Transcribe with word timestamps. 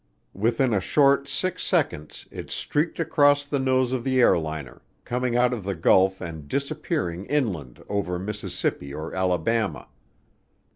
Within 0.33 0.73
a 0.73 0.79
short 0.79 1.27
six 1.27 1.63
seconds 1.63 2.27
it 2.31 2.49
streaked 2.49 2.99
across 2.99 3.45
the 3.45 3.59
nose 3.59 3.91
of 3.91 4.03
the 4.03 4.19
airliner, 4.19 4.81
coming 5.05 5.35
out 5.35 5.53
of 5.53 5.63
the 5.63 5.75
Gulf 5.75 6.19
and 6.21 6.47
disappearing 6.47 7.25
inland 7.27 7.83
over 7.87 8.17
Mississippi 8.17 8.91
or 8.95 9.13
Alabama. 9.13 9.89